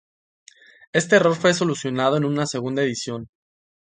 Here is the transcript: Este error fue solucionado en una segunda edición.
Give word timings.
Este 0.93 1.17
error 1.17 1.35
fue 1.35 1.53
solucionado 1.53 2.17
en 2.17 2.25
una 2.25 2.47
segunda 2.47 2.81
edición. 2.81 3.29